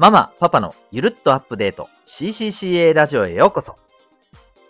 [0.00, 3.76] ママ、パパのゆるっとアップデート CCCA ラジオへようこそ。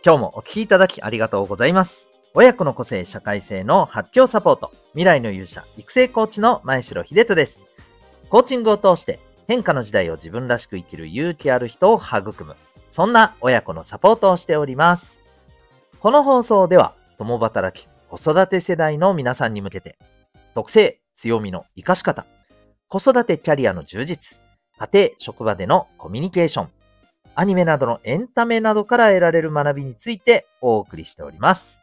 [0.05, 2.09] 今日もお聴きいただきありがとうございます。
[2.35, 7.65] 親子の個性社会性の発狂サポート、未来の勇者育成コーチの前城秀人です。
[8.29, 12.57] コーチングを通して変化の時代を自分らしく生きる勇気ある人を育む、
[12.91, 15.21] そんな親子のサポートをしております。
[16.01, 19.97] この放送では、共働き、子育て世代の皆さんに向けて、
[20.57, 22.27] 特性、強みの活かし方、
[22.89, 24.41] 子育てキャリアの充実、
[24.81, 26.69] 家庭、職場でのコミュニケーション、
[27.35, 31.83] アニメなどのエンタメなどから得られる学びについてお送りしております。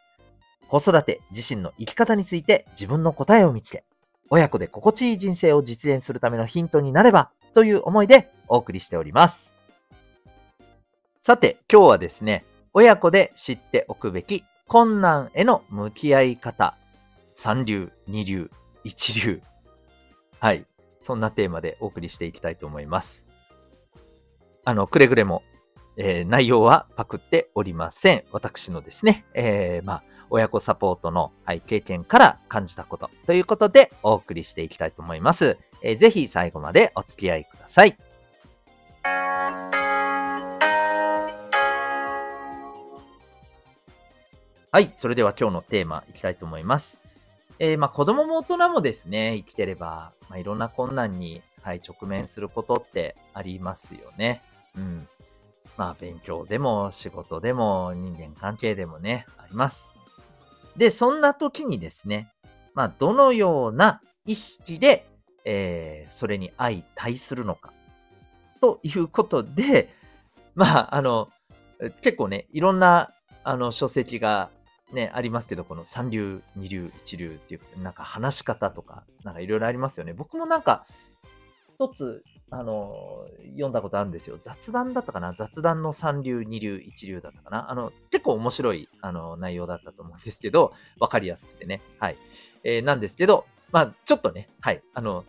[0.68, 3.84] 子育て、自身の生き方について自分の答えを見つけ、
[4.32, 9.54] 親子で心地いい人生を実現するためのヒントになればという思いでお送りしております。
[11.22, 16.76] さて、今日はですね、親子で知っておくべき困難への向き合い方、
[17.36, 18.50] 三流、二流、
[18.84, 19.40] 一流。
[20.40, 20.66] はい。
[21.08, 23.26] そんなテーマでお送りしていきたいと思います。
[24.66, 25.41] あの、くれぐれも、
[25.96, 28.26] えー、内容はパクっておりません。
[28.34, 35.58] 私のですね、えー、まあ、親子サポートの、はい、経験から感じたことということでお送りしていきたいと思います。
[35.82, 37.98] えー、ぜひ最後までお付き合いください。
[44.74, 44.92] はい。
[44.94, 46.99] それでは今日のテーマいきたいと思います。
[47.60, 54.41] えー、まあ子供も大人もですね、生きてれば、まあいろんな困難に、はい、直面することってありますよね。
[54.76, 55.08] うん。
[55.76, 59.90] まあ勉強でも仕事でも人間関係でもね、あります。
[60.76, 62.32] で、そんな時にですね、
[62.74, 65.08] まあどのような意識で、
[65.46, 67.74] えー、それに相対するのか。
[68.62, 69.94] ということで、
[70.53, 71.30] まああの、
[72.02, 73.12] 結構ね、いろんな
[73.44, 74.50] あの書籍が
[74.91, 80.13] ね、ありますけど、この三流、二流、一流っていう、なんか話し方とか、なんかいろいろありますよね。
[80.13, 80.85] 僕もなんか、
[81.80, 84.40] 一つ、あの、読んだことあるんですよ。
[84.41, 85.34] 雑談だったかな？
[85.34, 87.70] 雑談の三流、二流、一流だったかな？
[87.70, 91.81] あの、結構面白い、あの、内容だったと思うんですけど、わかりやすくてね。
[92.00, 92.18] はい。
[92.64, 94.81] えー、なんですけど、まあ、ちょっとね、はい。
[94.94, 95.25] あの、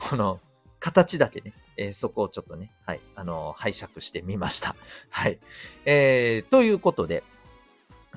[0.00, 0.40] この、
[0.80, 3.00] 形だけね、えー、そこをちょっとね、はい。
[3.14, 4.74] あの、拝借してみました。
[5.10, 5.38] はい。
[5.84, 7.22] えー、ということで、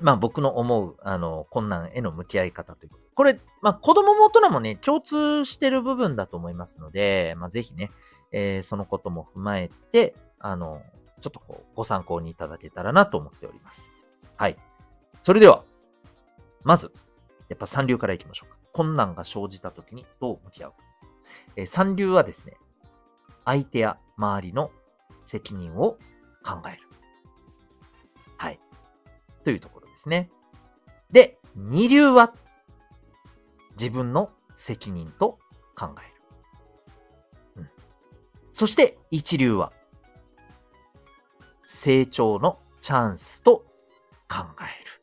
[0.00, 3.04] まあ僕の思う、あの、困難への向き合い方ということ。
[3.14, 7.90] これ、まあ子供も大人もね、共通してる部分だと思いますので、まあぜひね、
[8.32, 10.82] えー、そのことも踏まえて、あの、
[11.20, 13.90] ちょっとこう、ご参考にいただけたらなと思っております。
[14.36, 14.58] はい。
[15.22, 15.64] それでは、
[16.62, 16.92] まず、
[17.48, 18.58] やっぱ三流からいきましょうか。
[18.72, 20.76] 困難が生じた時にどう向き合うか。
[21.56, 22.58] えー、三流はですね、
[23.44, 24.70] 相手や周りの
[25.24, 25.96] 責任を
[26.44, 26.82] 考える。
[28.36, 28.60] はい。
[29.44, 30.30] というところですね。
[31.10, 32.34] で、二流は
[33.78, 35.38] 自分の責任と
[35.74, 37.62] 考える。
[37.62, 37.70] うん、
[38.52, 39.72] そして一流は
[41.64, 43.64] 成長のチャンスと
[44.28, 45.02] 考える。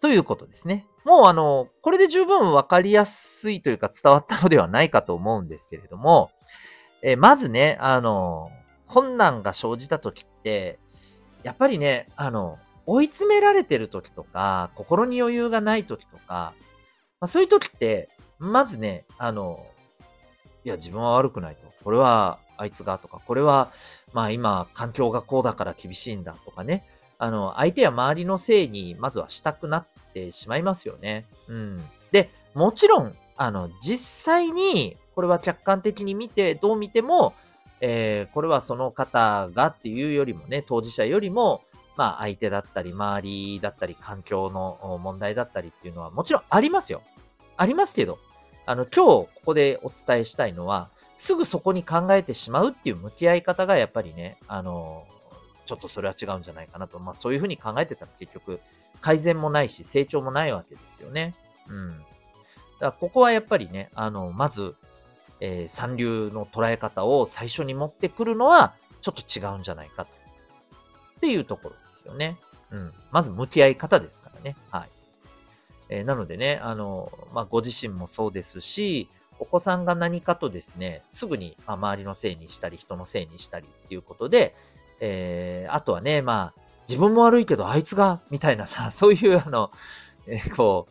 [0.00, 0.86] ということですね。
[1.04, 6.30] もうあの、これで十分わかりやすいというか伝わったのではないかと思うんですけれども、
[7.02, 8.50] えまずね、あの、
[8.86, 10.78] 困難が生じた時って、
[11.42, 16.54] やっぱりね、あの、追い詰められてる時とか、心に余裕がない時とか、
[17.20, 18.08] まあ、そういう時って、
[18.38, 19.66] まずね、あの、
[20.64, 21.70] いや、自分は悪くないと。
[21.84, 23.70] これはあいつがとか、これは、
[24.12, 26.84] まあ今、環境がこうだから厳しいんだとかね。
[27.18, 31.26] あの、相手や周りのせいに、まずはしたくなってしまいますよね。
[31.48, 31.84] うん。
[32.12, 37.34] で、もちろん、あの、実際に、これは客観的に見て、どう見ても、
[37.80, 41.62] えー、これはその方がっていうよりもね、当事者よりも、
[42.00, 47.02] まあ相手だったり、周りだったり、環境の問題だったりっていうのはもちろんありますよ。
[47.58, 48.18] ありますけど、
[48.64, 50.88] あの、今日ここでお伝えしたいのは、
[51.18, 55.06] すぐそこに考えてしまうっていう向き合い方がやっぱりね、あの、
[55.66, 56.98] ちょっとそれは違うんじゃないかなと。
[56.98, 58.60] まあそういうふうに考えてたら結局
[59.02, 61.34] 改善もないし成長もないわけですよね。
[61.68, 61.98] うん。
[61.98, 62.06] だか
[62.80, 64.74] らここはやっぱりね、あの、まず、
[65.40, 68.72] えー、三流の捉え方を最初に持ってくるのは
[69.02, 70.20] ちょっと違うんじゃないかと。
[71.18, 72.36] っていうところですよね。
[72.70, 72.92] うん。
[73.10, 74.56] まず向き合い方ですからね。
[74.70, 74.88] はい。
[75.88, 79.08] えー、なのでね、あの、まあ、ご自身もそうですし、
[79.38, 84.54] お子さんが何かとですね、すぐに、まあ、周りのせいにしたり、人のせいにしたりっていうことで、
[85.00, 89.70] えー、あとはね、まあ、自分も悪いけどあいつが、みたいなさ、 そういうあの、
[90.26, 90.86] えー、こ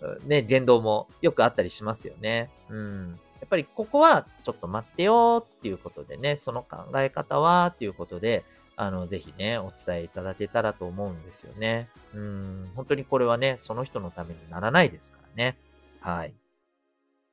[0.00, 2.50] う、ね、言動もよくあったりしますよね。
[2.68, 3.18] うん。
[3.40, 8.44] やっぱりここはちょっと待ってよっていうことでね、その考え方はっていうことで、
[8.76, 11.88] あの、ぜひね、お伝えいただけたらと思うんですよね。
[12.12, 15.56] うん、本当にこれはね、その人のためにならないですからね。
[16.00, 16.34] はい。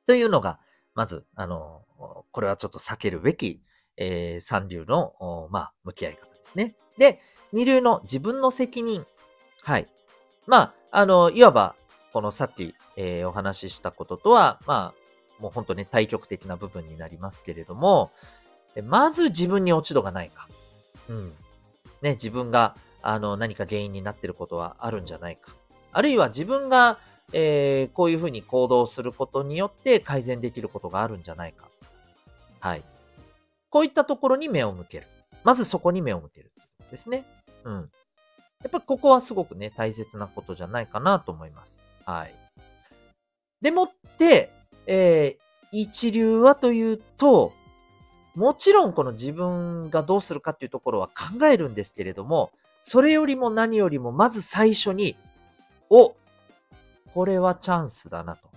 [0.06, 0.58] というのが、
[0.94, 1.82] まず、あの、
[2.30, 3.60] これはちょっと避けるべき、
[3.96, 6.76] えー、三流の、まあ、向き合い方ですね。
[6.98, 7.20] で、
[7.52, 9.04] 二流の自分の責任。
[9.62, 9.88] はい。
[10.46, 11.74] まあ、あの、いわば、
[12.12, 15.02] このさっき、えー、お話ししたこととは、まあ、
[15.42, 18.10] もう本当に対極的な部分になりますけれども、
[18.84, 20.48] まず自分に落ち度がないか。
[21.08, 21.32] うん。
[22.02, 25.50] ね、自分が、あの、何か原因になってることはあるんじゃないか。
[25.92, 26.98] あるいは自分が、
[27.32, 31.68] えー、こういうふうに行動することによって改善できることがあるんじゃないか。
[32.60, 32.82] はい。
[33.70, 35.06] こういったところに目を向ける。
[35.44, 36.52] まずそこに目を向ける。
[36.90, 37.24] ですね。
[37.64, 37.90] うん。
[38.62, 41.84] やっぱりここはすごくね、大切なことじゃないかなと思います。
[42.04, 42.34] はい。
[43.60, 44.50] でもって、
[44.86, 47.52] えー、一流はというと、
[48.34, 52.50] もちろんこの自分がどうするかっていうところは考えるんですけれども、
[52.80, 55.16] それよりも何よりもまず最初に、
[55.90, 56.14] お、
[57.14, 58.48] これはチャンスだなと。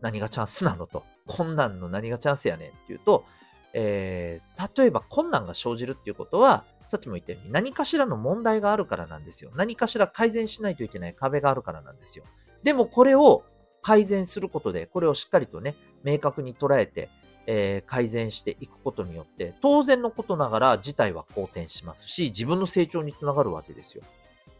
[0.00, 1.04] 何がチャンスなのと。
[1.26, 3.24] 困難の何がチャンスやねんっていうと、
[3.72, 9.52] えー、例えば困難が生じるっていうことは、さっきも言ったように何かしらの問題があるからなんですよ。
[9.54, 12.24] 何かしら改善しないといけない壁があるからなんですよ。
[12.64, 13.44] でもこれを
[13.80, 17.08] 改善することで、これをしっかりとね、明確に捉えて、
[17.52, 24.04] え、改善していくことによって、当然のことながら事態は好転しますし、自分の成長につながるわけですよ。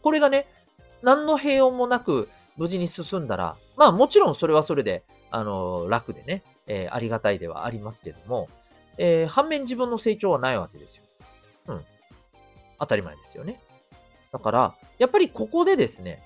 [0.01, 0.45] これがね、
[1.01, 2.27] 何の平穏もなく
[2.57, 8.49] 無事に進んだら、まあもちろんそれはそれで、あの、楽でね、えー、ありがたいではありますけども、
[8.97, 11.03] えー、反面自分の成長はないわけですよ。
[11.67, 11.85] うん。
[12.77, 13.61] 当たり前ですよね。
[14.33, 16.21] だから、やっぱりここでですね、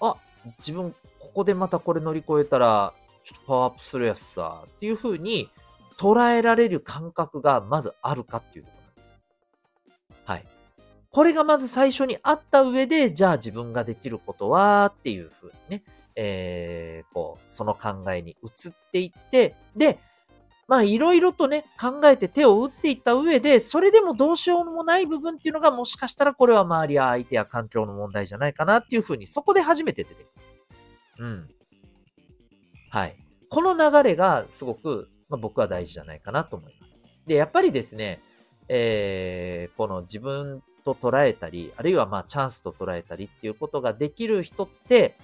[0.00, 0.16] あ、
[0.58, 2.92] 自分、ここでまたこれ乗り越えたら、
[3.24, 5.48] ちょっとパワーアップするやつさ、っていう風に
[5.98, 9.20] 捉えられる感覚がまずあるかっていうところなんです。
[10.24, 10.46] はい。
[11.10, 15.82] これがまず最初にあった上で、じゃあ自分ができることはっていう風にね、
[16.14, 19.98] えー、こう、その考えに移っていって、で、
[20.68, 30.28] まあいろいろとね、考えて手を打っていった上で、それでもどうしようもない部分っていうのがもしかしたらこれは周りや相手や環境の問題じゃないかなっていうふうに、そこで初めて出てくる。
[31.18, 31.48] うん。
[32.90, 33.16] はい。
[33.48, 37.00] この流れがすごく、まあ、僕は大事じゃないかなと思います。
[37.26, 38.20] で、やっぱりですね、
[38.68, 45.16] えー、この自分と捉えたり、あるいはまあチャンスと捉えたりっていうことができる人って、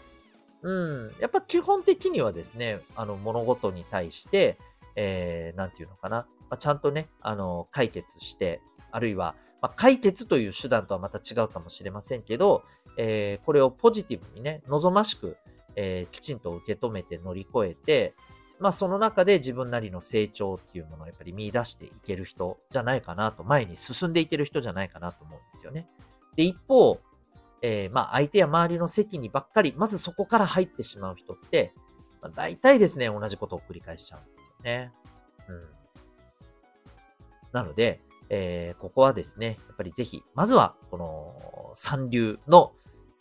[0.63, 4.59] うん、やっぱ基本的にはですね、あの物事に対して、
[4.97, 8.61] えー、なんていうのかな、まあ、ちゃんとね、あの、解決して、
[8.91, 12.63] あるいは、まあ、解決という手段とはまた違うかもしれませんけど、
[12.97, 15.37] えー、これをポジティブにね、望ましく、
[15.77, 18.15] えー、きちんと受け止めて乗り越えて、
[18.63, 25.89] まあその中で自分なりの成長っていうものをやっぱり見出していける人じゃないかなと、前に進んでいける人じゃないかなと思うんですよね。
[26.37, 27.01] で、一方、
[27.61, 31.75] えー、まあ相手や周りの席にばっかり、まずそこから入ってしまう人って、
[32.23, 34.93] まあ、大体ですね、同じことを繰り返しちゃうんですよね。
[35.49, 35.65] うん。
[37.53, 38.01] なので、
[38.31, 42.73] えー、ここはですね、やっぱりぜひ、まずは、この三流の、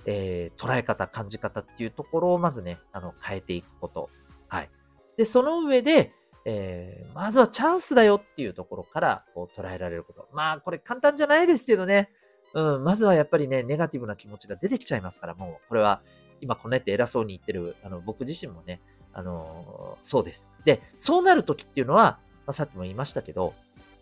[0.05, 4.09] えー、捉え方、感じ方っていうところをまずね、あの、変えていくこと。
[4.47, 4.69] はい。
[5.17, 6.13] で、その上で、
[6.45, 10.27] えー、まずはチャンスだよっていうところからこう捉えられること。
[10.33, 12.09] まあ、これ簡単じゃないですけどね。
[12.53, 16.01] うん、まずはやっぱりね、ネガティブな気持ちが出てきちゃいますから、もう、これは
[16.41, 18.81] 今こねって偉そうに言ってる、あの、僕自身もね、
[19.13, 20.49] あのー、そうです。
[20.65, 23.53] で、そうなるときっていうのは、まあ、さっきも言いましたけど、やっ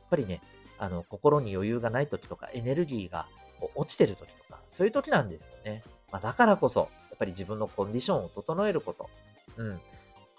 [0.10, 0.42] ぱりね、
[0.78, 3.28] あの、心に余裕がないときとか、エネルギーが
[3.76, 5.84] 落ちてるときとか、そういうときなんですよね。
[6.12, 9.10] まあ、だからこそ、やっぱり自分のコンディションを整えること、
[9.58, 9.80] うん、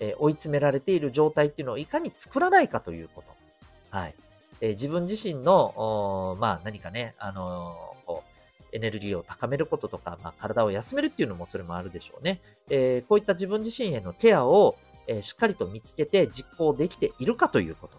[0.00, 3.96] え、追い詰められている状態っていうのをいかに作らないかということ。
[3.96, 4.14] はい。
[4.60, 8.30] え、自分自身の、まあ何かね、あの、こう、
[8.72, 12.40] エネルギーを高めることとか、まあ、体を休めるっていうのもそれもあるでしょうね。
[12.68, 14.76] えー、こういった自分自身へのケアを、
[15.06, 17.98] えー、しっかりと見つけて実行できているかということ。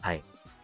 [0.00, 0.22] はい。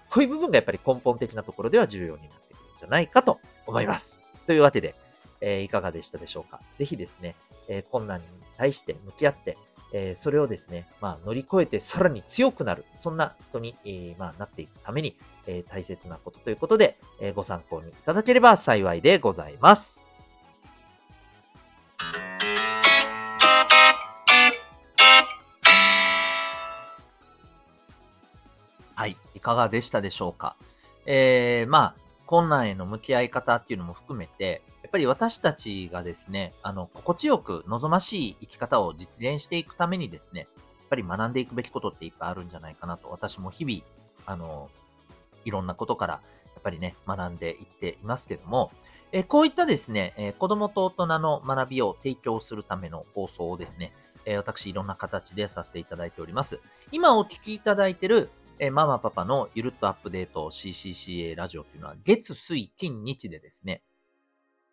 [0.08, 4.22] こういう部分がやっぱり根本的なところでは重要になってくるんじゃないかと思います。
[4.46, 4.94] というわけで、
[5.40, 6.60] えー、いかがでしたでしょうか。
[6.76, 7.34] ぜひですね、
[7.68, 9.56] え困難に対して向き合って、
[9.92, 15.16] えー、それをですね、まあ、乗り越えてさらに強くなる、そんな人に、えー、まあ、なっていくために、
[15.46, 20.04] えー、大切なことということで、えご参考にいただければ幸いでございます。
[28.94, 29.16] はい。
[29.34, 30.56] いかがでしたでしょうか？
[31.06, 43.82] えー、まあ、困難への向き合い方っていうのも含めて、っぱり私たちがですね、あの、心地よく望ましい生き方を実現していくためにですね、やっぱり学んでいくべきことっていっぱいあるんじゃないかなと、私も日々、
[44.26, 44.68] あの、
[45.44, 46.20] いろんなことから、や
[46.58, 48.72] っぱりね、学んでいっていますけども、
[49.12, 53.92] えこういったですね、え子供と大人の学びを提供するための放送をですね、
[54.24, 56.58] え私いろんな形でさせていただいております。
[56.90, 58.28] 今お聞きいただいている
[58.58, 63.82] えママパパのゆるっとアップデート CCCA ラジオっていうのは月、水、金、日でですね、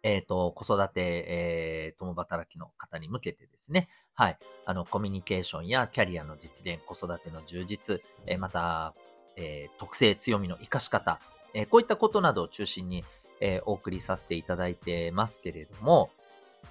[0.07, 8.93] えっ、と、子育て、えー、共働きの方に向けてですね、はい、あの、コミュニケーションやキャリアの実現、子育ての充実、えーまた、
[9.35, 11.19] えー特性、強みの活かし方、
[11.53, 13.03] えーこういったことなどを中心に、
[13.41, 16.09] えーお送りさせていただいてますけれども、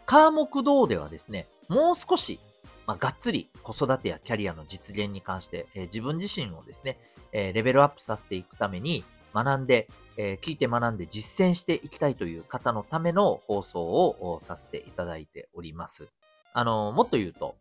[0.06, 2.40] 科目道ではですね、もう少し、
[2.86, 6.98] まあ、がっつり子育てやキャリアの実現に関して、えー自分自身をですね、
[7.32, 9.04] えーレベルアップさせていくために
[9.36, 16.08] 学んで、えー聞いて学んで実践していきたいという方のための放送をさせていただいております。
[16.54, 17.56] あの、もっと言うと、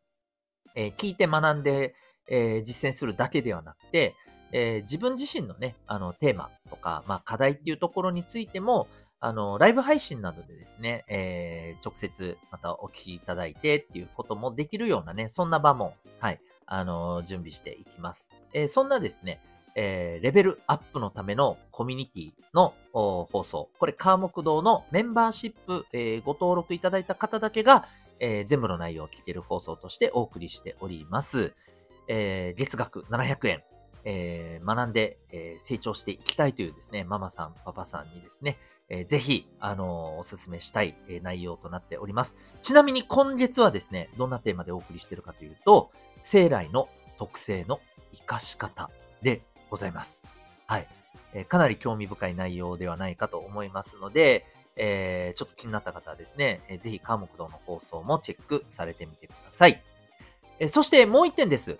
[0.76, 1.96] えー聞いて学んで、
[2.30, 4.16] えー実践するだけではなくて、
[4.52, 8.88] え自分自身のね、あの、テーマとか、まあ、課題っていうところについても、
[9.20, 18.30] あの、ライブ配信などでですね、え直接またお聞きいただいてっていうこともできるようなね、そんな場も、はい、あの、準備していきます。
[18.54, 19.42] えそんなですね、
[19.76, 23.70] えーレベルアップのためのコミュニティの放送。
[23.78, 27.88] これ、科目堂のメンバーシップ、えーご登録いただいた方だけが、
[28.20, 31.54] えー全部の内容を聞ける放送としてお送りしております。
[32.08, 33.64] えー月額700円。
[34.06, 42.38] えー学んで、えー成長していきたいというですね、ママさん、パパさんにですね、えーぜひ、あのーおすすめしたい、えー内容となっております。
[42.62, 45.92] ちなみに今月はですね、どんなテーマでお送りしているかというと、
[46.22, 47.82] 生来の特性の
[48.14, 48.90] 活かし方
[49.22, 49.42] で
[49.76, 50.24] ございます。
[50.68, 50.88] はい。
[51.34, 54.46] えーかなり興味深い内容ではないかと思いますので、
[54.78, 59.84] えーちょっと気になった方はですね、えーぜひ科目堂の放送もチェックされてみてください。
[60.60, 61.78] えーそしてもう一点です。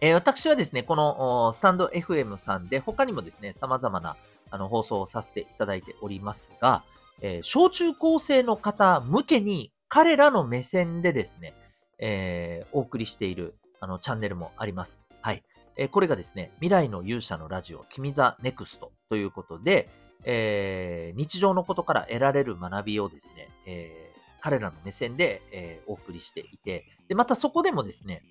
[0.00, 4.16] え私はですね、このスタンド FM さんで他にもですね、様々な
[4.50, 6.82] あの放送をさせていただいておりますが、
[7.20, 11.54] え小中高生の方向けに彼らの目線でですね、
[11.98, 15.04] えお送りしているあのチャンネルもあります。
[15.20, 15.44] はい。
[15.76, 19.88] えこれがですね、未来の勇者のラジオ、君 the Next ということで、
[20.24, 24.12] えー日常のことから得られる学びをですね、えー
[24.44, 28.22] 彼らの目線で、えーお送りしていて、で、またそこでもですね、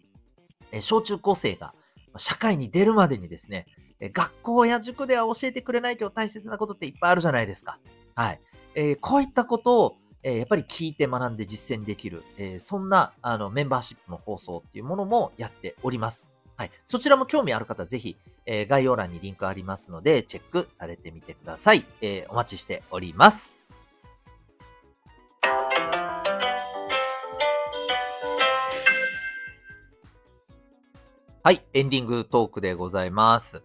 [0.71, 1.73] え小中高生が
[2.17, 3.65] 社会に出るまでにですね、
[3.99, 7.79] え学校や塾では教えてくれないと大切なことっていっぱいあるじゃないですか。
[8.15, 8.41] はい。
[8.75, 16.30] えこういったことを、えやっぱり聞いて学んで実践できる、えそんなあのメンバーシップの放送っていうものもやっております。
[16.61, 16.71] はい。
[16.85, 21.85] そちらも興味ある方、ぜひ、えー概要欄にリンクありますので、チェックされてみてください。
[22.01, 23.59] えーお待ちしております。
[31.41, 33.63] はい、エンディングトークでございます。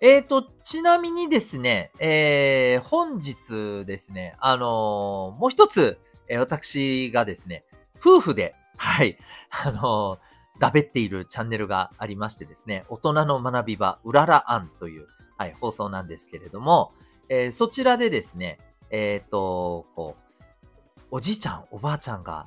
[0.00, 7.62] えーと、ちなみにですね、えー、本日ですね、あのーもう一つ、えー私がですね、
[8.00, 9.18] 夫婦で、はい、
[9.64, 10.27] あのー
[10.58, 16.92] だべっているチャンネルがありましてですね、大人の学び場、うららあんという、はい、放送なんですけれども、
[17.28, 18.58] えーそちらでですね、
[18.90, 22.46] えっ、と、こう、おじいちゃん、おばあちゃんが、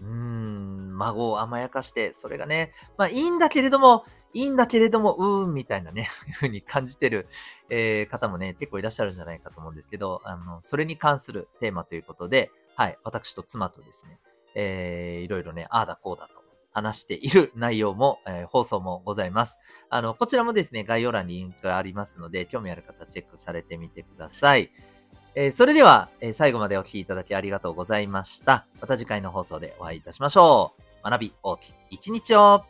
[0.00, 7.26] うーん、孫を甘やかして、それがね、まあいいんだけれども、いいんだけれども、うーん、みたいなね、 ふうに感じてる、
[7.68, 14.20] えー方もね、結構いらっしゃるんじゃないかと思うんですけど、あの、それに関するテーマということで、はい、私と妻とですね、
[14.54, 16.43] えーいろいろね、ああだこうだと
[16.74, 19.58] 話している内容も、えー放送もございます。
[19.88, 24.70] あの、こちらもですね、概要欄にリンクがありますので、興味ある方チェックされてみてください。
[25.36, 28.66] えーそれでは、えー最後までお聴きいただきありがとうございました。
[28.80, 31.10] また次回の放送でお会いいたしましょう。
[31.10, 32.64] 学び大きい一日を